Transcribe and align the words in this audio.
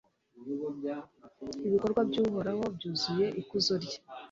ibikorwa 1.67 2.01
by'uhoraho 2.09 2.63
byuzuye 2.75 3.25
ikuzo 3.41 3.73
rye 3.83 3.97